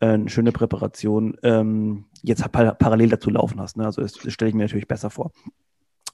[0.00, 3.76] äh, eine schöne Präparation ähm, jetzt par parallel dazu laufen hast.
[3.76, 3.84] Ne?
[3.84, 5.32] Also das, das stelle ich mir natürlich besser vor.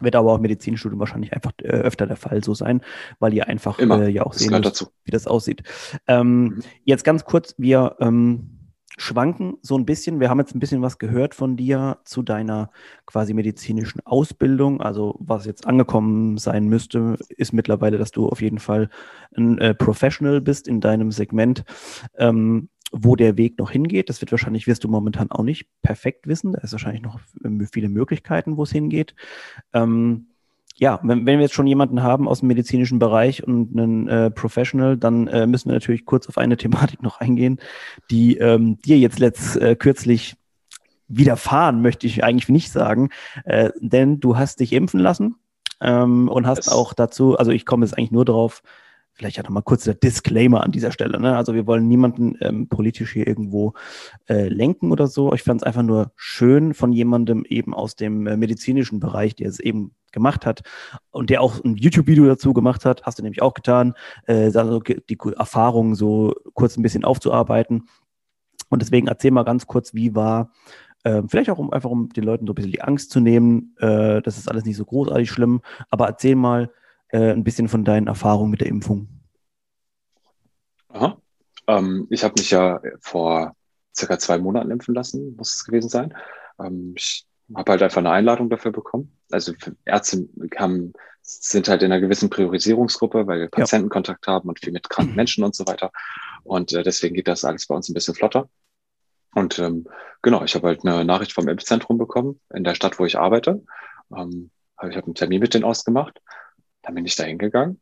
[0.00, 2.80] Wird aber auch im Medizinstudium wahrscheinlich einfach äh, öfter der Fall so sein,
[3.20, 5.62] weil ihr einfach äh, ja auch sehen müsst, wie das aussieht.
[6.08, 6.62] Ähm, mhm.
[6.84, 8.61] Jetzt ganz kurz, wir ähm,
[9.02, 10.20] schwanken so ein bisschen.
[10.20, 12.70] Wir haben jetzt ein bisschen was gehört von dir zu deiner
[13.04, 14.80] quasi medizinischen Ausbildung.
[14.80, 18.88] Also was jetzt angekommen sein müsste, ist mittlerweile, dass du auf jeden Fall
[19.36, 21.64] ein äh, Professional bist in deinem Segment.
[22.16, 26.26] Ähm, wo der Weg noch hingeht, das wird wahrscheinlich, wirst du momentan auch nicht perfekt
[26.26, 26.52] wissen.
[26.52, 27.20] Da ist wahrscheinlich noch
[27.72, 29.14] viele Möglichkeiten, wo es hingeht.
[29.72, 30.26] Ähm,
[30.82, 34.32] ja, wenn, wenn wir jetzt schon jemanden haben aus dem medizinischen Bereich und einen äh,
[34.32, 37.60] Professional, dann äh, müssen wir natürlich kurz auf eine Thematik noch eingehen,
[38.10, 40.34] die ähm, dir jetzt letzt, äh, kürzlich
[41.06, 43.10] widerfahren, möchte ich eigentlich nicht sagen,
[43.44, 45.36] äh, denn du hast dich impfen lassen
[45.80, 48.64] ähm, und hast das auch dazu, also ich komme jetzt eigentlich nur darauf,
[49.14, 51.20] vielleicht ja nochmal kurz der Disclaimer an dieser Stelle.
[51.20, 51.36] Ne?
[51.36, 53.74] Also wir wollen niemanden ähm, politisch hier irgendwo
[54.28, 55.32] äh, lenken oder so.
[55.34, 59.48] Ich fand es einfach nur schön von jemandem eben aus dem äh, medizinischen Bereich, der
[59.48, 60.62] es eben gemacht hat
[61.10, 63.94] und der auch ein YouTube-Video dazu gemacht hat, hast du nämlich auch getan,
[64.26, 67.88] äh, also die Erfahrungen so kurz ein bisschen aufzuarbeiten.
[68.68, 70.50] Und deswegen erzähl mal ganz kurz, wie war,
[71.04, 73.74] äh, vielleicht auch um einfach um den Leuten so ein bisschen die Angst zu nehmen,
[73.78, 76.70] äh, das ist alles nicht so großartig schlimm, aber erzähl mal
[77.12, 79.08] äh, ein bisschen von deinen Erfahrungen mit der Impfung.
[80.88, 81.16] Aha.
[81.68, 83.54] Ähm, ich habe mich ja vor
[83.94, 86.14] circa zwei Monaten impfen lassen, muss es gewesen sein.
[86.58, 89.16] Ähm, ich habe halt einfach eine Einladung dafür bekommen.
[89.30, 89.52] Also
[89.84, 94.88] Ärzte haben, sind halt in einer gewissen Priorisierungsgruppe, weil wir Patientenkontakt haben und viel mit
[94.88, 95.92] kranken Menschen und so weiter.
[96.44, 98.48] Und äh, deswegen geht das alles bei uns ein bisschen flotter.
[99.34, 99.86] Und ähm,
[100.20, 103.62] genau, ich habe halt eine Nachricht vom Impfzentrum bekommen in der Stadt, wo ich arbeite.
[104.14, 104.50] Ähm,
[104.88, 106.20] ich habe einen Termin mit denen ausgemacht.
[106.82, 107.80] Dann bin ich da hingegangen,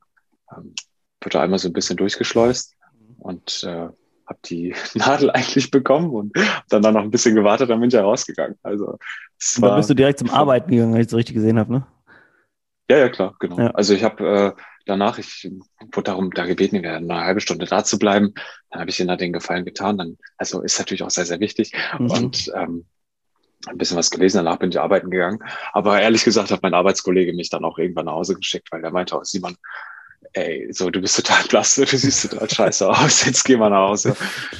[0.54, 0.74] ähm,
[1.22, 2.76] wurde einmal so ein bisschen durchgeschleust
[3.18, 3.88] und äh,
[4.26, 6.36] habe die Nadel eigentlich bekommen und
[6.68, 8.58] dann, dann noch ein bisschen gewartet, dann bin ich ja rausgegangen.
[8.62, 8.98] Also
[9.38, 11.86] es war, bist du direkt zum Arbeiten gegangen, wenn ich es richtig gesehen habe, ne?
[12.90, 13.58] Ja, ja, klar, genau.
[13.58, 13.70] Ja.
[13.70, 15.48] Also ich habe äh, danach, ich
[15.92, 18.34] wurde darum da gebeten, eine halbe Stunde da zu bleiben.
[18.70, 19.96] Dann habe ich ihnen da den Gefallen getan.
[19.96, 21.72] Dann, also ist natürlich auch sehr, sehr wichtig.
[21.98, 22.10] Mhm.
[22.10, 22.86] Und ähm,
[23.66, 25.40] ein bisschen was gelesen, danach bin ich arbeiten gegangen.
[25.72, 28.90] Aber ehrlich gesagt hat mein Arbeitskollege mich dann auch irgendwann nach Hause geschickt, weil der
[28.90, 29.56] meinte, oh, Simon,
[30.32, 33.88] ey, so, du bist total blass, du siehst total scheiße aus, jetzt geh mal nach
[33.88, 34.16] Hause,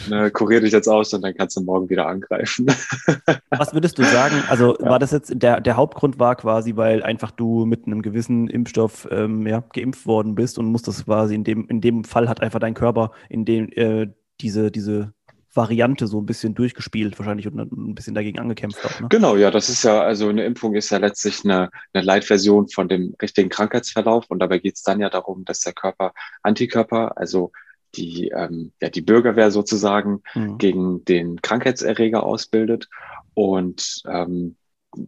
[0.09, 2.67] ne, kurier dich jetzt aus und dann kannst du morgen wieder angreifen.
[3.51, 4.89] Was würdest du sagen, also ja.
[4.89, 9.09] war das jetzt, der, der Hauptgrund war quasi, weil einfach du mit einem gewissen Impfstoff
[9.11, 12.61] ähm, ja, geimpft worden bist und musstest quasi in dem, in dem Fall hat einfach
[12.61, 14.09] dein Körper in dem, äh,
[14.41, 15.13] diese, diese
[15.53, 19.01] Variante so ein bisschen durchgespielt wahrscheinlich und ein bisschen dagegen angekämpft auch.
[19.01, 19.09] Ne?
[19.09, 22.89] Genau, ja, das ist ja, also eine Impfung ist ja letztlich eine, eine Leitversion von
[22.89, 27.51] dem richtigen Krankheitsverlauf und dabei geht es dann ja darum, dass der Körper Antikörper, also
[27.97, 30.59] die, ähm, ja, die Bürgerwehr sozusagen mhm.
[30.59, 32.89] gegen den Krankheitserreger ausbildet
[33.35, 34.57] und ähm,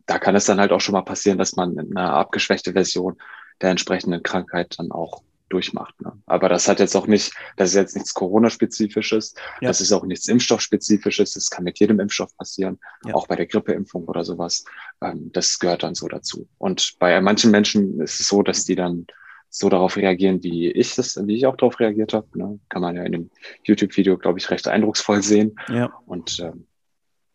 [0.07, 3.17] da kann es dann halt auch schon mal passieren, dass man eine abgeschwächte Version
[3.61, 5.23] der entsprechenden Krankheit dann auch
[5.53, 6.01] durchmacht.
[6.01, 6.13] Ne?
[6.27, 9.69] Aber das hat jetzt auch nicht, das ist jetzt nichts Corona-spezifisches, ja.
[9.69, 13.15] das ist auch nichts Impfstoff-spezifisches, das kann mit jedem Impfstoff passieren, ja.
[13.15, 14.65] auch bei der Grippeimpfung oder sowas.
[15.03, 16.49] Ähm, das gehört dann so dazu.
[16.59, 19.07] Und bei manchen Menschen ist es so, dass die dann
[19.51, 22.27] so darauf reagieren, wie ich das, wie ich auch darauf reagiert habe.
[22.39, 22.59] Ne?
[22.71, 23.31] Kann man ja in dem
[23.65, 25.57] YouTube-Video, glaube ich, recht eindrucksvoll sehen.
[25.69, 25.93] Ja.
[26.07, 26.67] Und ähm,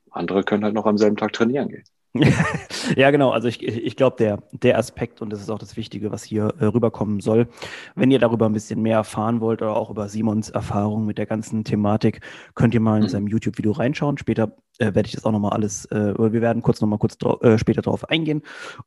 [0.09, 1.83] andere können halt noch am selben Tag trainieren gehen.
[2.95, 3.31] ja, genau.
[3.31, 6.53] Also ich, ich glaube, der, der Aspekt, und das ist auch das Wichtige, was hier
[6.59, 7.47] äh, rüberkommen soll,
[7.95, 11.25] wenn ihr darüber ein bisschen mehr erfahren wollt oder auch über Simons Erfahrung mit der
[11.25, 12.21] ganzen Thematik,
[12.55, 13.09] könnt ihr mal in mhm.
[13.09, 14.17] seinem YouTube-Video reinschauen.
[14.17, 17.57] Später äh, werde ich das auch nochmal alles, äh, wir werden kurz nochmal kurz äh,
[17.57, 18.41] später darauf eingehen.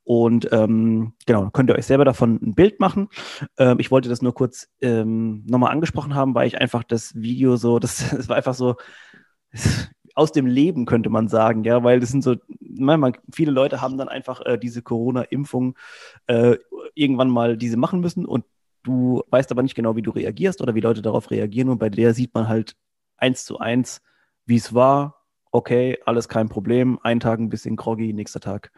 [0.05, 3.09] Und ähm, genau, könnt ihr euch selber davon ein Bild machen.
[3.59, 7.57] Ähm, ich wollte das nur kurz ähm, nochmal angesprochen haben, weil ich einfach das Video
[7.57, 8.77] so, das, das war einfach so,
[10.21, 13.97] aus dem Leben, könnte man sagen, ja, weil das sind so, manchmal, viele Leute haben
[13.97, 15.77] dann einfach äh, diese Corona-Impfung
[16.27, 16.59] äh,
[16.95, 18.45] irgendwann mal diese machen müssen und
[18.83, 21.89] du weißt aber nicht genau, wie du reagierst oder wie Leute darauf reagieren und bei
[21.89, 22.77] der sieht man halt
[23.17, 24.03] eins zu eins,
[24.45, 28.73] wie es war, okay, alles kein Problem, ein Tag ein bisschen groggy, nächster Tag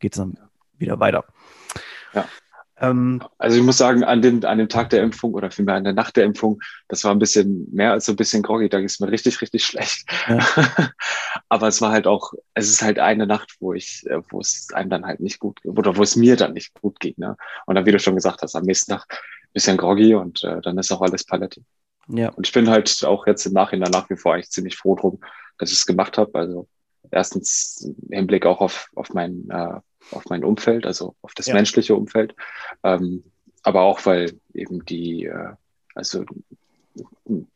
[0.00, 0.38] geht es dann
[0.76, 1.24] wieder weiter.
[2.14, 2.24] Ja.
[2.80, 5.84] Ähm, also ich muss sagen, an dem, an dem Tag der Impfung oder vielmehr an
[5.84, 8.78] der Nacht der Impfung, das war ein bisschen mehr als so ein bisschen groggy, da
[8.78, 10.10] ging es mir richtig, richtig schlecht.
[10.28, 10.38] Ja.
[11.48, 14.68] Aber es war halt auch, es ist halt eine Nacht, wo ich, äh, wo es
[14.72, 17.14] einem dann halt nicht gut, oder wo es mir dann nicht gut ging.
[17.18, 17.36] Ne?
[17.66, 20.60] Und dann, wie du schon gesagt hast, am nächsten Tag ein bisschen groggy und äh,
[20.62, 21.62] dann ist auch alles Palette.
[22.08, 22.30] Ja.
[22.30, 25.20] Und ich bin halt auch jetzt im Nachhinein nach wie vor eigentlich ziemlich froh drum,
[25.58, 26.34] dass ich es gemacht habe.
[26.38, 26.66] Also
[27.10, 31.54] erstens im Hinblick auch auf, auf mein äh, auf mein Umfeld, also auf das ja.
[31.54, 32.34] menschliche Umfeld.
[32.82, 33.24] Ähm,
[33.62, 35.52] aber auch, weil eben die, äh,
[35.94, 36.24] also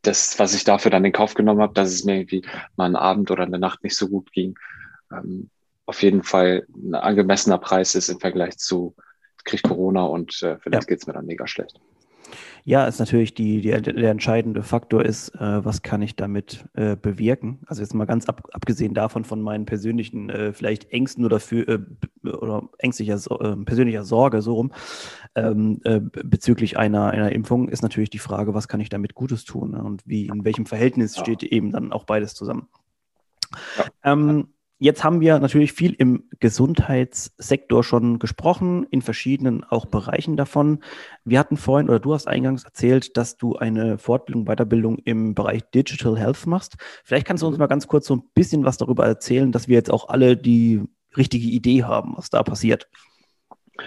[0.03, 2.45] das, was ich dafür dann in Kauf genommen habe, dass es mir irgendwie
[2.77, 4.59] mal einen Abend oder eine Nacht nicht so gut ging,
[5.11, 5.51] ähm,
[5.87, 8.95] auf jeden Fall ein angemessener Preis ist im Vergleich zu
[9.45, 10.89] krieg Corona und äh, vielleicht ja.
[10.89, 11.79] geht's mir dann mega schlecht.
[12.65, 16.97] Ja, ist natürlich die, die, der entscheidende Faktor ist, äh, was kann ich damit äh,
[16.97, 17.61] bewirken?
[17.67, 21.69] Also jetzt mal ganz ab, abgesehen davon von meinen persönlichen äh, vielleicht Ängsten oder für
[21.69, 24.73] äh, oder ängstlicher äh, persönlicher Sorge so rum
[25.35, 29.45] ähm, äh, bezüglich einer einer Impfung ist natürlich die Frage, was kann ich damit Gutes
[29.45, 29.83] tun ne?
[29.83, 31.23] und wie in welchem Verhältnis ja.
[31.23, 32.69] steht eben dann auch beides zusammen.
[33.77, 34.13] Ja.
[34.13, 40.83] Ähm, Jetzt haben wir natürlich viel im Gesundheitssektor schon gesprochen, in verschiedenen auch Bereichen davon.
[41.25, 45.63] Wir hatten vorhin, oder du hast eingangs erzählt, dass du eine Fortbildung, Weiterbildung im Bereich
[45.71, 46.75] Digital Health machst.
[47.05, 47.61] Vielleicht kannst du uns mhm.
[47.61, 50.83] mal ganz kurz so ein bisschen was darüber erzählen, dass wir jetzt auch alle die
[51.17, 52.89] richtige Idee haben, was da passiert.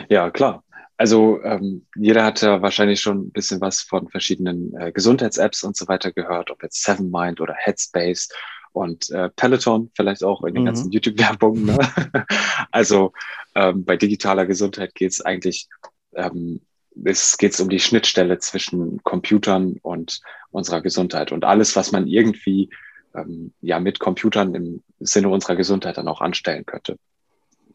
[0.10, 0.63] Ja, klar.
[0.97, 5.76] Also ähm, jeder hat ja wahrscheinlich schon ein bisschen was von verschiedenen äh, Gesundheits-Apps und
[5.76, 8.30] so weiter gehört, ob jetzt Seven Mind oder Headspace
[8.73, 10.67] und äh, Peloton vielleicht auch in den mhm.
[10.67, 11.65] ganzen YouTube-Werbungen.
[11.65, 11.77] Ne?
[12.71, 13.13] also
[13.56, 15.67] ähm, bei digitaler Gesundheit geht es eigentlich,
[16.15, 16.62] ähm,
[17.03, 22.69] es geht um die Schnittstelle zwischen Computern und unserer Gesundheit und alles, was man irgendwie
[23.15, 26.97] ähm, ja mit Computern im Sinne unserer Gesundheit dann auch anstellen könnte.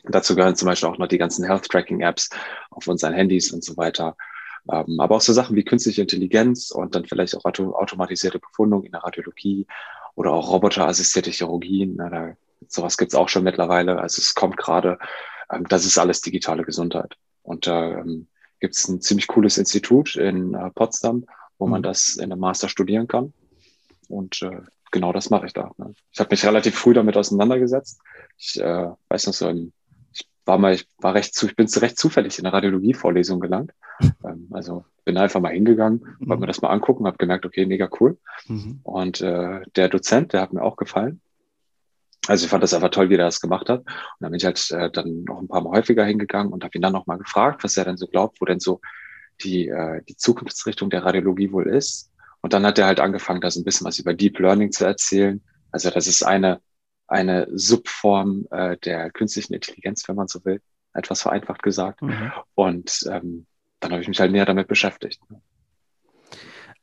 [0.05, 2.31] dazu gehören zum Beispiel auch noch die ganzen Health-Tracking-Apps
[2.71, 4.17] auf unseren Handys und so weiter.
[4.71, 8.85] Ähm, aber auch so Sachen wie künstliche Intelligenz und dann vielleicht auch auto automatisierte Befundung
[8.85, 9.67] in der Radiologie
[10.15, 11.97] oder auch roboterassistierte Chirurgien.
[11.97, 12.37] Na, da,
[12.69, 14.01] sowas gibt's auch schon mittlerweile.
[14.01, 14.99] Also es kommt gerade,
[15.51, 17.17] ähm, das ist alles digitale Gesundheit.
[17.43, 18.29] Und da ähm,
[18.61, 21.27] gibt es ein ziemlich cooles Institut in äh, Potsdam,
[21.59, 21.73] wo mhm.
[21.73, 23.33] man das in einem Master studieren kann.
[24.09, 25.73] Und äh, genau das mache ich da.
[25.79, 25.95] Ne?
[26.13, 28.01] Ich habe mich relativ früh damit auseinandergesetzt.
[28.39, 29.73] Ich äh, weiß noch so, ich
[30.45, 33.73] war mal, ich war recht zu, ich bin recht zufällig in eine Radiologie-Vorlesung gelangt.
[34.25, 36.29] Ähm, also bin einfach mal hingegangen, mhm.
[36.29, 38.19] wollte mir das mal angucken, habe gemerkt, okay, mega cool.
[38.47, 38.81] Mhm.
[38.83, 41.21] Und äh, der Dozent, der hat mir auch gefallen.
[42.27, 43.81] Also ich fand das einfach toll, wie er das gemacht hat.
[43.81, 43.87] Und
[44.21, 46.83] dann bin ich halt äh, dann noch ein paar Mal häufiger hingegangen und habe ihn
[46.83, 48.81] dann noch mal gefragt, was er denn so glaubt, wo denn so
[49.43, 52.11] die, äh, die Zukunftsrichtung der Radiologie wohl ist.
[52.41, 54.85] Und dann hat er halt angefangen, da so ein bisschen was über Deep Learning zu
[54.85, 55.43] erzählen.
[55.71, 56.61] Also das ist eine,
[57.07, 60.61] eine Subform äh, der künstlichen Intelligenz, wenn man so will,
[60.95, 62.03] etwas vereinfacht gesagt.
[62.03, 62.33] Mhm.
[62.55, 63.47] Und ähm,
[63.81, 65.21] dann habe ich mich halt näher damit beschäftigt.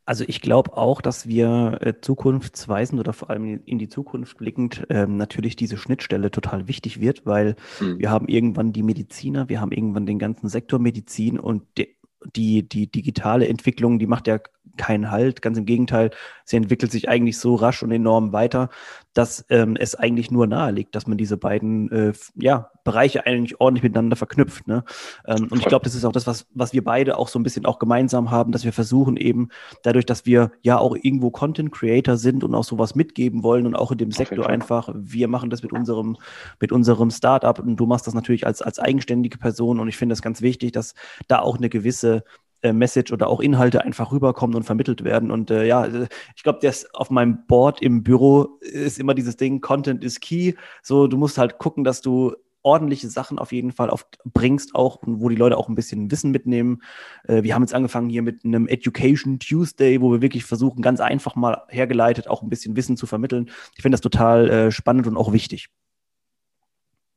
[0.06, 4.88] Also ich glaube auch, dass wir äh, zukunftsweisend oder vor allem in die Zukunft blickend
[4.90, 8.00] ähm, natürlich diese Schnittstelle total wichtig wird, weil mhm.
[8.00, 11.96] wir haben irgendwann die Mediziner, wir haben irgendwann den ganzen Sektor Medizin und die,
[12.36, 14.40] die, die digitale Entwicklung, die macht ja
[14.80, 15.44] keinen Halt.
[15.44, 16.10] Ganz im Gegenteil,
[16.46, 18.70] sie entwickelt sich eigentlich so rasch und enorm weiter,
[19.14, 23.60] dass ähm, es eigentlich nur nahe liegt, dass man diese beiden äh, ja, Bereiche eigentlich
[23.60, 24.68] ordentlich miteinander verknüpft.
[24.68, 24.84] Ne?
[25.28, 27.44] Ähm, und ich glaube, das ist auch das, was, was wir beide auch so ein
[27.44, 29.50] bisschen auch gemeinsam haben, dass wir versuchen eben
[29.84, 33.76] dadurch, dass wir ja auch irgendwo Content Creator sind und auch sowas mitgeben wollen und
[33.76, 36.18] auch in dem Sektor einfach, wir machen das mit unserem,
[36.60, 40.14] mit unserem Startup und du machst das natürlich als, als eigenständige Person und ich finde
[40.14, 40.94] das ganz wichtig, dass
[41.28, 42.24] da auch eine gewisse
[42.62, 45.32] äh, Message oder auch Inhalte einfach rüberkommen und vermittelt werden.
[45.32, 49.38] Und äh, ja, äh, ich glaube, das auf meinem Board im Büro ist immer dieses
[49.38, 50.54] Ding, Content is key.
[50.82, 53.92] So, du musst halt gucken, dass du ordentliche Sachen auf jeden Fall
[54.26, 56.82] bringst, auch wo die Leute auch ein bisschen Wissen mitnehmen.
[57.24, 61.00] Äh, wir haben jetzt angefangen hier mit einem Education Tuesday, wo wir wirklich versuchen, ganz
[61.00, 63.50] einfach mal hergeleitet auch ein bisschen Wissen zu vermitteln.
[63.76, 65.70] Ich finde das total äh, spannend und auch wichtig.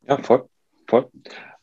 [0.07, 0.49] Ja, voll,
[0.87, 1.09] voll.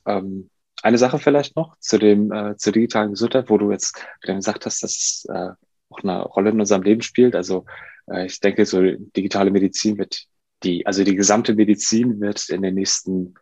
[0.05, 0.49] Ähm,
[0.83, 4.83] eine Sache vielleicht noch zu dem äh, zur digitalen Gesundheit, wo du jetzt gesagt hast,
[4.83, 5.49] dass es äh,
[5.89, 7.35] auch eine Rolle in unserem Leben spielt.
[7.35, 7.65] Also
[8.07, 10.25] äh, ich denke, so digitale Medizin wird
[10.63, 13.35] die, also die gesamte Medizin wird in den nächsten,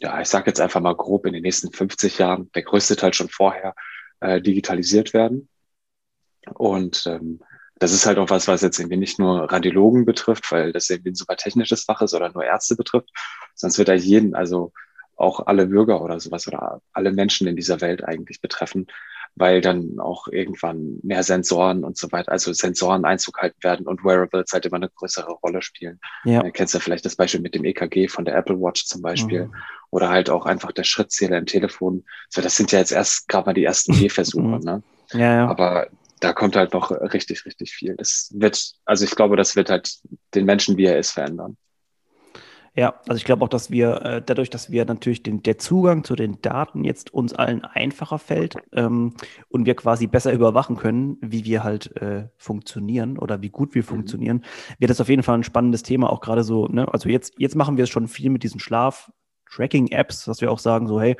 [0.00, 3.12] ja, ich sage jetzt einfach mal grob, in den nächsten 50 Jahren, der größte Teil
[3.12, 3.74] schon vorher,
[4.20, 5.48] äh, digitalisiert werden.
[6.54, 7.40] Und ähm,
[7.78, 11.10] das ist halt auch was, was jetzt irgendwie nicht nur Radiologen betrifft, weil das irgendwie
[11.10, 13.10] ein super technisches Fach ist oder nur Ärzte betrifft,
[13.54, 14.72] sonst wird da jeden, also
[15.20, 18.86] auch alle Bürger oder sowas oder alle Menschen in dieser Welt eigentlich betreffen,
[19.36, 24.04] weil dann auch irgendwann mehr Sensoren und so weiter, also Sensoren Einzug halten werden und
[24.04, 26.00] Wearables halt immer eine größere Rolle spielen.
[26.24, 26.42] Ja.
[26.42, 29.46] Du kennst ja vielleicht das Beispiel mit dem EKG von der Apple Watch zum Beispiel
[29.46, 29.54] mhm.
[29.90, 32.04] oder halt auch einfach der Schrittzähler im Telefon.
[32.28, 34.60] So, das sind ja jetzt erst gerade mal die ersten Gehversuche, mhm.
[34.60, 34.82] ne?
[35.12, 35.48] Ja, ja.
[35.48, 35.88] Aber
[36.20, 37.96] da kommt halt noch richtig, richtig viel.
[37.96, 39.98] Das wird, also ich glaube, das wird halt
[40.34, 41.56] den Menschen, wie er ist, verändern.
[42.76, 46.04] Ja, also ich glaube auch, dass wir äh, dadurch, dass wir natürlich den, der Zugang
[46.04, 49.14] zu den Daten jetzt uns allen einfacher fällt ähm,
[49.48, 53.82] und wir quasi besser überwachen können, wie wir halt äh, funktionieren oder wie gut wir
[53.82, 53.86] mhm.
[53.86, 54.44] funktionieren,
[54.78, 56.86] wird das auf jeden Fall ein spannendes Thema, auch gerade so, ne?
[56.92, 60.86] also jetzt, jetzt machen wir es schon viel mit diesen Schlaf-Tracking-Apps, dass wir auch sagen,
[60.86, 61.16] so, hey,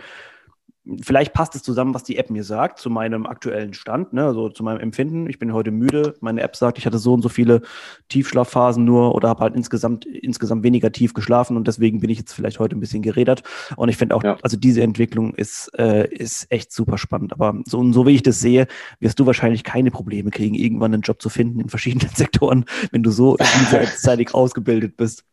[1.03, 4.49] vielleicht passt es zusammen, was die App mir sagt, zu meinem aktuellen Stand, ne, also
[4.49, 5.29] zu meinem Empfinden.
[5.29, 6.15] Ich bin heute müde.
[6.21, 7.63] Meine App sagt, ich hatte so und so viele
[8.09, 12.33] Tiefschlafphasen nur oder habe halt insgesamt, insgesamt weniger tief geschlafen und deswegen bin ich jetzt
[12.33, 13.43] vielleicht heute ein bisschen gerädert.
[13.77, 14.37] Und ich finde auch, ja.
[14.43, 17.33] also diese Entwicklung ist, äh, ist echt super spannend.
[17.33, 18.67] Aber so, so wie ich das sehe,
[18.99, 23.03] wirst du wahrscheinlich keine Probleme kriegen, irgendwann einen Job zu finden in verschiedenen Sektoren, wenn
[23.03, 25.25] du so vielseitig ausgebildet bist.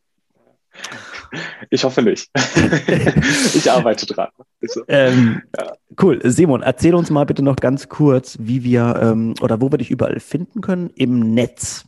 [1.70, 2.30] Ich hoffe nicht.
[3.54, 4.30] ich arbeite dran.
[4.88, 5.74] Ähm, ja.
[6.02, 6.20] Cool.
[6.24, 9.92] Simon, erzähl uns mal bitte noch ganz kurz, wie wir ähm, oder wo wir dich
[9.92, 11.86] überall finden können im Netz.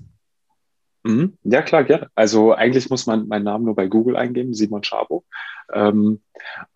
[1.04, 1.38] Mhm.
[1.44, 2.10] Ja, klar, gerne.
[2.16, 5.24] Also eigentlich muss man meinen Namen nur bei Google eingeben, Simon Schabo.
[5.74, 6.22] Ähm,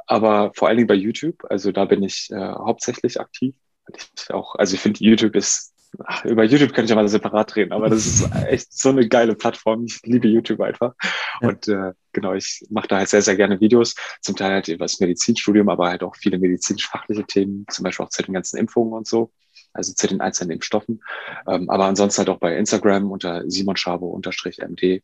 [0.06, 3.56] aber vor allen Dingen bei YouTube, also da bin ich äh, hauptsächlich aktiv.
[3.96, 5.73] Ich auch, also ich finde, YouTube ist
[6.06, 9.08] ach, über YouTube könnte ich ja mal separat reden, aber das ist echt so eine
[9.08, 9.86] geile Plattform.
[9.86, 10.94] Ich liebe YouTube einfach.
[11.42, 11.50] Ja.
[11.50, 14.86] Und äh, genau, ich mache da halt sehr, sehr gerne Videos, zum Teil halt über
[14.86, 18.94] das Medizinstudium, aber halt auch viele medizinisch-fachliche Themen, zum Beispiel auch zu den ganzen Impfungen
[18.94, 19.32] und so,
[19.74, 21.04] also zu den einzelnen Impfstoffen.
[21.48, 25.04] Ähm, aber ansonsten halt auch bei Instagram unter Simon Schabo MD,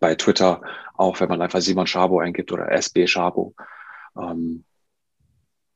[0.00, 0.62] bei Twitter
[0.94, 3.54] auch, wenn man einfach Simon Schabo eingibt oder SB Schabo.
[4.16, 4.64] Ähm,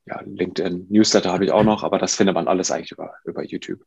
[0.06, 3.44] ja, LinkedIn, Newsletter habe ich auch noch, aber das findet man alles eigentlich über, über
[3.44, 3.80] YouTube.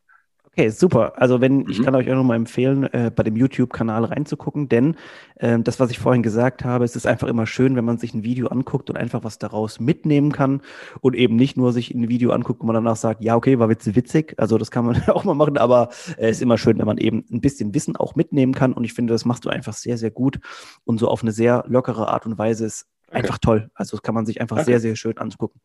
[0.56, 1.14] Okay, super.
[1.20, 1.70] Also wenn, mhm.
[1.70, 4.96] ich kann euch auch nochmal empfehlen, äh, bei dem YouTube-Kanal reinzugucken, denn
[5.38, 8.14] äh, das, was ich vorhin gesagt habe, es ist einfach immer schön, wenn man sich
[8.14, 10.62] ein Video anguckt und einfach was daraus mitnehmen kann
[11.02, 13.68] und eben nicht nur sich ein Video anguckt, wo man danach sagt, ja, okay, war
[13.68, 14.36] witzig.
[14.38, 17.00] Also das kann man auch mal machen, aber es äh, ist immer schön, wenn man
[17.00, 19.98] eben ein bisschen Wissen auch mitnehmen kann und ich finde, das machst du einfach sehr,
[19.98, 20.40] sehr gut
[20.84, 23.18] und so auf eine sehr lockere Art und Weise ist okay.
[23.18, 23.72] einfach toll.
[23.74, 24.66] Also das kann man sich einfach okay.
[24.66, 25.60] sehr, sehr schön angucken.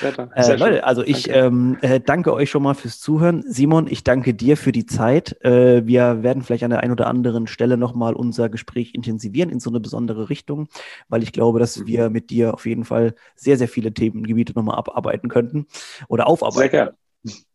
[0.00, 1.38] Sehr, sehr äh, Leute, also ich danke.
[1.38, 3.42] Ähm, äh, danke euch schon mal fürs Zuhören.
[3.46, 5.42] Simon, ich danke dir für die Zeit.
[5.44, 9.60] Äh, wir werden vielleicht an der einen oder anderen Stelle nochmal unser Gespräch intensivieren in
[9.60, 10.68] so eine besondere Richtung,
[11.08, 14.76] weil ich glaube, dass wir mit dir auf jeden Fall sehr, sehr viele Themengebiete nochmal
[14.76, 15.66] abarbeiten könnten
[16.08, 16.58] oder aufarbeiten.
[16.58, 16.94] Sehr gerne.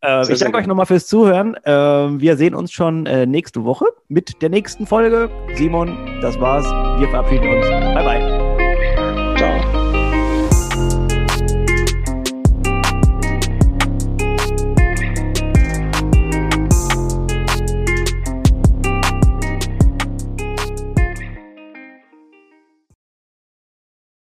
[0.01, 1.55] Äh, ich danke euch nochmal fürs Zuhören.
[1.63, 5.29] Äh, wir sehen uns schon äh, nächste Woche mit der nächsten Folge.
[5.55, 6.65] Simon, das war's.
[6.99, 7.67] Wir verabschieden uns.
[7.67, 8.44] Bye, bye.